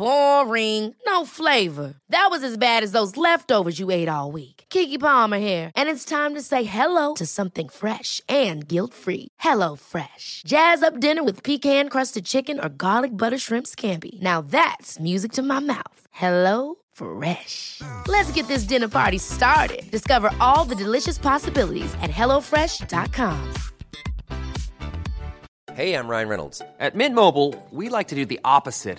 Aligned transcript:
Boring. 0.00 0.94
No 1.04 1.26
flavor. 1.26 1.92
That 2.08 2.28
was 2.30 2.42
as 2.42 2.56
bad 2.56 2.82
as 2.82 2.92
those 2.92 3.18
leftovers 3.18 3.78
you 3.78 3.90
ate 3.90 4.08
all 4.08 4.32
week. 4.32 4.64
Kiki 4.70 4.96
Palmer 4.96 5.36
here, 5.36 5.70
and 5.76 5.90
it's 5.90 6.06
time 6.06 6.34
to 6.36 6.40
say 6.40 6.64
hello 6.64 7.12
to 7.14 7.26
something 7.26 7.68
fresh 7.68 8.22
and 8.26 8.66
guilt-free. 8.66 9.28
Hello 9.40 9.76
Fresh. 9.76 10.42
Jazz 10.46 10.82
up 10.82 11.00
dinner 11.00 11.22
with 11.22 11.42
pecan-crusted 11.42 12.24
chicken 12.24 12.58
or 12.58 12.70
garlic 12.70 13.16
butter 13.16 13.36
shrimp 13.36 13.66
scampi. 13.66 14.22
Now 14.22 14.40
that's 14.40 14.98
music 14.98 15.32
to 15.32 15.42
my 15.42 15.58
mouth. 15.58 16.00
Hello 16.10 16.76
Fresh. 16.92 17.82
Let's 18.08 18.32
get 18.32 18.48
this 18.48 18.64
dinner 18.64 18.88
party 18.88 19.18
started. 19.18 19.90
Discover 19.90 20.32
all 20.40 20.64
the 20.64 20.82
delicious 20.84 21.18
possibilities 21.18 21.94
at 22.00 22.10
hellofresh.com. 22.10 23.52
Hey, 25.74 25.94
I'm 25.94 26.08
Ryan 26.08 26.28
Reynolds. 26.28 26.62
At 26.78 26.94
Mint 26.94 27.14
Mobile, 27.14 27.54
we 27.70 27.88
like 27.88 28.08
to 28.08 28.14
do 28.14 28.24
the 28.26 28.40
opposite 28.44 28.98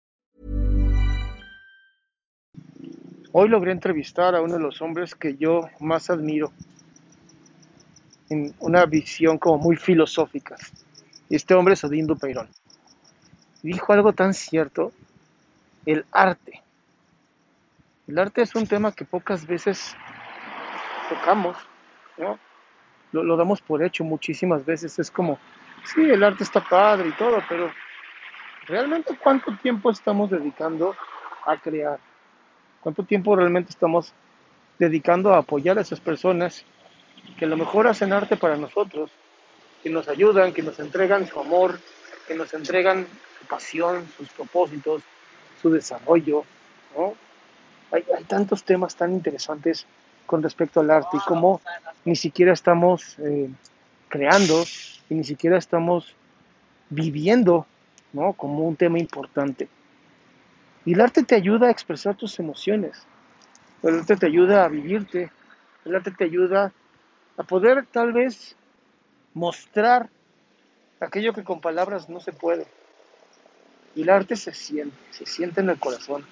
Hoy 3.33 3.47
logré 3.47 3.71
entrevistar 3.71 4.35
a 4.35 4.41
uno 4.41 4.55
de 4.55 4.59
los 4.59 4.81
hombres 4.81 5.15
que 5.15 5.37
yo 5.37 5.69
más 5.79 6.09
admiro 6.09 6.51
en 8.29 8.53
una 8.59 8.85
visión 8.85 9.37
como 9.37 9.57
muy 9.57 9.77
filosófica. 9.77 10.57
Este 11.29 11.53
hombre 11.53 11.75
es 11.75 11.83
Odín 11.85 12.07
Dupeirón. 12.07 12.49
Dijo 13.63 13.93
algo 13.93 14.11
tan 14.11 14.33
cierto, 14.33 14.91
el 15.85 16.05
arte. 16.11 16.61
El 18.05 18.19
arte 18.19 18.41
es 18.41 18.53
un 18.53 18.67
tema 18.67 18.91
que 18.91 19.05
pocas 19.05 19.47
veces 19.47 19.95
tocamos, 21.07 21.55
¿no? 22.17 22.37
Lo, 23.13 23.23
lo 23.23 23.37
damos 23.37 23.61
por 23.61 23.81
hecho 23.81 24.03
muchísimas 24.03 24.65
veces. 24.65 24.99
Es 24.99 25.09
como, 25.09 25.39
sí, 25.85 26.01
el 26.01 26.21
arte 26.21 26.43
está 26.43 26.59
padre 26.59 27.07
y 27.07 27.13
todo, 27.13 27.41
pero 27.47 27.71
¿realmente 28.67 29.17
cuánto 29.17 29.55
tiempo 29.55 29.89
estamos 29.89 30.29
dedicando 30.29 30.93
a 31.45 31.55
crear? 31.55 31.97
¿Cuánto 32.81 33.03
tiempo 33.03 33.35
realmente 33.35 33.69
estamos 33.69 34.11
dedicando 34.79 35.33
a 35.33 35.37
apoyar 35.37 35.77
a 35.77 35.81
esas 35.81 35.99
personas 35.99 36.65
que 37.37 37.45
a 37.45 37.47
lo 37.47 37.55
mejor 37.55 37.87
hacen 37.87 38.11
arte 38.11 38.35
para 38.35 38.57
nosotros, 38.57 39.11
que 39.83 39.89
nos 39.89 40.07
ayudan, 40.07 40.53
que 40.53 40.63
nos 40.63 40.79
entregan 40.79 41.27
su 41.27 41.39
amor, 41.39 41.79
que 42.27 42.33
nos 42.33 42.53
entregan 42.53 43.05
su 43.39 43.45
pasión, 43.45 44.07
sus 44.17 44.29
propósitos, 44.29 45.03
su 45.61 45.69
desarrollo? 45.69 46.43
¿no? 46.97 47.13
Hay, 47.91 48.03
tantos 48.27 48.63
temas 48.63 48.95
tan 48.95 49.11
interesantes 49.11 49.85
con 50.25 50.41
respecto 50.41 50.79
al 50.79 50.89
arte 50.89 51.17
y 51.17 51.19
cómo 51.27 51.61
ni 52.05 52.15
siquiera 52.15 52.53
estamos 52.53 53.17
eh, 53.19 53.49
creando 54.09 54.63
y 55.09 55.15
ni 55.15 55.23
siquiera 55.23 55.57
estamos 55.57 56.15
viviendo 56.89 57.67
¿no? 58.13 58.33
como 58.33 58.67
un 58.67 58.75
tema 58.75 58.97
importante. 58.97 59.67
Y 60.85 60.93
el 60.93 61.01
arte 61.01 61.23
te 61.23 61.35
ayuda 61.35 61.67
a 61.67 61.71
expresar 61.71 62.15
tus 62.15 62.39
emociones, 62.39 63.05
el 63.83 63.99
arte 63.99 64.15
te 64.15 64.25
ayuda 64.25 64.65
a 64.65 64.67
vivirte, 64.67 65.31
el 65.85 65.95
arte 65.95 66.11
te 66.11 66.23
ayuda 66.23 66.71
a 67.37 67.43
poder 67.43 67.85
tal 67.91 68.13
vez 68.13 68.55
mostrar 69.33 70.09
aquello 70.99 71.33
que 71.33 71.43
con 71.43 71.61
palabras 71.61 72.09
no 72.09 72.19
se 72.19 72.31
puede. 72.31 72.65
Y 73.95 74.03
el 74.03 74.09
arte 74.09 74.35
se 74.35 74.53
siente, 74.53 74.95
se 75.11 75.25
siente 75.25 75.61
en 75.61 75.69
el 75.69 75.79
corazón, 75.79 76.25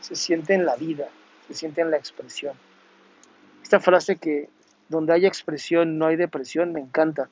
se 0.00 0.16
siente 0.16 0.54
en 0.54 0.66
la 0.66 0.76
vida, 0.76 1.08
se 1.46 1.54
siente 1.54 1.80
en 1.80 1.90
la 1.90 1.96
expresión. 1.96 2.56
Esta 3.62 3.80
frase 3.80 4.16
que 4.16 4.48
donde 4.88 5.12
haya 5.12 5.28
expresión 5.28 5.98
no 5.98 6.06
hay 6.06 6.16
depresión 6.16 6.72
me 6.72 6.80
encanta, 6.80 7.28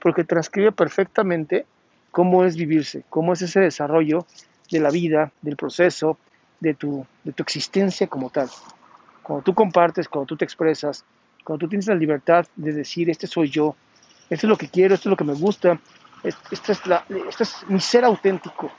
porque 0.00 0.24
transcribe 0.24 0.72
perfectamente 0.72 1.66
cómo 2.10 2.44
es 2.44 2.56
vivirse, 2.56 3.04
cómo 3.08 3.32
es 3.32 3.42
ese 3.42 3.60
desarrollo 3.60 4.26
de 4.70 4.80
la 4.80 4.90
vida, 4.90 5.32
del 5.42 5.56
proceso, 5.56 6.18
de 6.60 6.74
tu, 6.74 7.06
de 7.24 7.32
tu 7.32 7.42
existencia 7.42 8.06
como 8.06 8.30
tal. 8.30 8.48
Cuando 9.22 9.42
tú 9.42 9.54
compartes, 9.54 10.08
cuando 10.08 10.26
tú 10.26 10.36
te 10.36 10.44
expresas, 10.44 11.04
cuando 11.44 11.64
tú 11.64 11.68
tienes 11.68 11.86
la 11.86 11.94
libertad 11.94 12.46
de 12.56 12.72
decir, 12.72 13.10
este 13.10 13.26
soy 13.26 13.50
yo, 13.50 13.74
esto 14.28 14.46
es 14.46 14.48
lo 14.48 14.56
que 14.56 14.68
quiero, 14.68 14.94
esto 14.94 15.08
es 15.08 15.10
lo 15.10 15.16
que 15.16 15.24
me 15.24 15.34
gusta, 15.34 15.78
este 16.22 16.72
es, 16.72 16.86
la, 16.86 17.04
este 17.28 17.42
es 17.42 17.64
mi 17.68 17.80
ser 17.80 18.04
auténtico. 18.04 18.70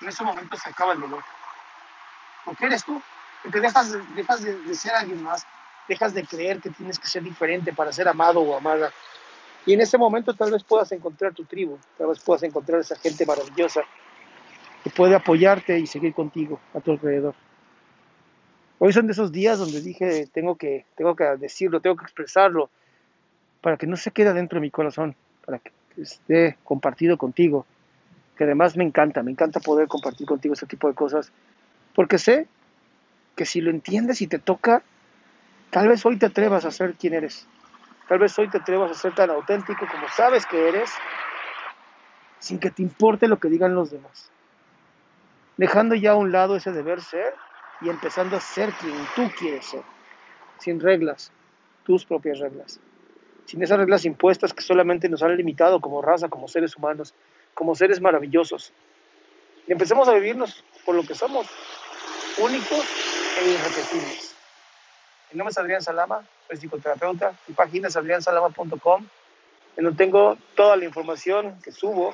En 0.00 0.08
ese 0.08 0.24
momento 0.24 0.56
se 0.56 0.70
acaba 0.70 0.94
el 0.94 1.00
dolor. 1.00 1.22
Porque 2.44 2.66
eres 2.66 2.84
tú, 2.84 3.00
porque 3.42 3.60
dejas, 3.60 3.96
dejas 4.14 4.42
de, 4.42 4.58
de 4.58 4.74
ser 4.74 4.94
alguien 4.94 5.22
más, 5.22 5.46
dejas 5.88 6.14
de 6.14 6.24
creer 6.24 6.60
que 6.60 6.70
tienes 6.70 6.98
que 6.98 7.06
ser 7.06 7.22
diferente 7.22 7.72
para 7.72 7.92
ser 7.92 8.08
amado 8.08 8.40
o 8.40 8.56
amada. 8.56 8.90
Y 9.66 9.74
en 9.74 9.80
ese 9.80 9.98
momento 9.98 10.34
tal 10.34 10.50
vez 10.50 10.64
puedas 10.64 10.90
encontrar 10.92 11.34
tu 11.34 11.44
tribu, 11.44 11.78
tal 11.98 12.08
vez 12.08 12.20
puedas 12.20 12.42
encontrar 12.42 12.80
esa 12.80 12.96
gente 12.96 13.24
maravillosa 13.26 13.82
que 14.82 14.90
puede 14.90 15.14
apoyarte 15.14 15.78
y 15.78 15.86
seguir 15.86 16.12
contigo 16.12 16.60
a 16.74 16.80
tu 16.80 16.92
alrededor. 16.92 17.34
Hoy 18.78 18.92
son 18.92 19.06
de 19.06 19.12
esos 19.12 19.30
días 19.30 19.58
donde 19.58 19.80
dije, 19.80 20.26
tengo 20.32 20.56
que, 20.56 20.86
tengo 20.96 21.14
que 21.14 21.24
decirlo, 21.36 21.80
tengo 21.80 21.96
que 21.96 22.04
expresarlo, 22.04 22.68
para 23.60 23.76
que 23.76 23.86
no 23.86 23.96
se 23.96 24.10
quede 24.10 24.32
dentro 24.32 24.56
de 24.56 24.62
mi 24.62 24.70
corazón, 24.72 25.14
para 25.46 25.60
que 25.60 25.70
esté 25.98 26.58
compartido 26.64 27.16
contigo, 27.16 27.64
que 28.36 28.42
además 28.42 28.76
me 28.76 28.82
encanta, 28.82 29.22
me 29.22 29.30
encanta 29.30 29.60
poder 29.60 29.86
compartir 29.86 30.26
contigo 30.26 30.54
ese 30.54 30.66
tipo 30.66 30.88
de 30.88 30.94
cosas, 30.94 31.30
porque 31.94 32.18
sé 32.18 32.48
que 33.36 33.46
si 33.46 33.60
lo 33.60 33.70
entiendes 33.70 34.20
y 34.20 34.26
te 34.26 34.40
toca, 34.40 34.82
tal 35.70 35.86
vez 35.86 36.04
hoy 36.04 36.16
te 36.16 36.26
atrevas 36.26 36.64
a 36.64 36.72
ser 36.72 36.94
quien 36.94 37.14
eres, 37.14 37.46
tal 38.08 38.18
vez 38.18 38.36
hoy 38.36 38.50
te 38.50 38.58
atrevas 38.58 38.90
a 38.90 38.94
ser 38.94 39.14
tan 39.14 39.30
auténtico 39.30 39.86
como 39.86 40.08
sabes 40.08 40.44
que 40.44 40.68
eres, 40.68 40.90
sin 42.40 42.58
que 42.58 42.72
te 42.72 42.82
importe 42.82 43.28
lo 43.28 43.38
que 43.38 43.48
digan 43.48 43.76
los 43.76 43.92
demás 43.92 44.32
dejando 45.62 45.94
ya 45.94 46.10
a 46.10 46.16
un 46.16 46.32
lado 46.32 46.56
ese 46.56 46.72
deber 46.72 47.00
ser 47.00 47.36
y 47.82 47.88
empezando 47.88 48.36
a 48.36 48.40
ser 48.40 48.72
quien 48.72 48.96
tú 49.14 49.30
quieres 49.38 49.64
ser, 49.66 49.82
sin 50.58 50.80
reglas, 50.80 51.30
tus 51.84 52.04
propias 52.04 52.40
reglas, 52.40 52.80
sin 53.44 53.62
esas 53.62 53.78
reglas 53.78 54.04
impuestas 54.04 54.52
que 54.52 54.62
solamente 54.62 55.08
nos 55.08 55.22
han 55.22 55.36
limitado 55.36 55.80
como 55.80 56.02
raza, 56.02 56.28
como 56.28 56.48
seres 56.48 56.76
humanos, 56.76 57.14
como 57.54 57.76
seres 57.76 58.00
maravillosos. 58.00 58.72
Y 59.68 59.70
empecemos 59.70 60.08
a 60.08 60.14
vivirnos 60.14 60.64
por 60.84 60.96
lo 60.96 61.04
que 61.04 61.14
somos, 61.14 61.46
únicos 62.40 62.84
e 63.38 63.50
irrepetibles. 63.50 64.34
Mi 65.30 65.38
nombre 65.38 65.52
es 65.52 65.58
Adrián 65.58 65.80
Salama, 65.80 66.26
soy 66.48 66.56
psicoterapeuta, 66.56 67.38
mi 67.46 67.54
página 67.54 67.86
es 67.86 67.96
adriansalama.com, 67.96 69.06
en 69.76 69.84
donde 69.84 69.96
tengo 69.96 70.36
toda 70.56 70.74
la 70.74 70.86
información 70.86 71.56
que 71.62 71.70
subo 71.70 72.12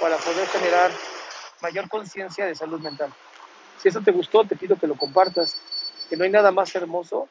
para 0.00 0.16
poder 0.16 0.48
generar 0.48 0.90
mayor 1.62 1.88
conciencia 1.88 2.44
de 2.44 2.54
salud 2.54 2.80
mental. 2.80 3.12
Si 3.78 3.88
eso 3.88 4.00
te 4.00 4.10
gustó, 4.10 4.44
te 4.44 4.56
pido 4.56 4.76
que 4.76 4.86
lo 4.86 4.96
compartas, 4.96 5.56
que 6.10 6.16
no 6.16 6.24
hay 6.24 6.30
nada 6.30 6.50
más 6.50 6.74
hermoso 6.74 7.28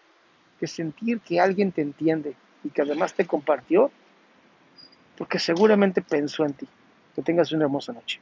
que 0.59 0.67
sentir 0.67 1.19
que 1.19 1.39
alguien 1.39 1.71
te 1.71 1.81
entiende 1.81 2.35
y 2.63 2.69
que 2.69 2.81
además 2.81 3.13
te 3.13 3.25
compartió, 3.25 3.91
porque 5.17 5.39
seguramente 5.39 6.01
pensó 6.01 6.45
en 6.45 6.53
ti. 6.53 6.67
Que 7.15 7.21
tengas 7.21 7.51
una 7.51 7.65
hermosa 7.65 7.91
noche. 7.91 8.21